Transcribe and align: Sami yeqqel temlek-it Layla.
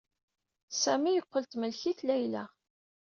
Sami 0.81 1.11
yeqqel 1.13 1.43
temlek-it 1.45 1.99
Layla. 2.07 2.43